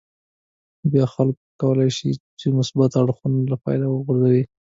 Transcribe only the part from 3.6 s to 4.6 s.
پامه وغورځوي.